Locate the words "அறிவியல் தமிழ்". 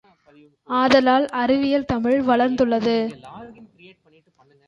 1.41-2.17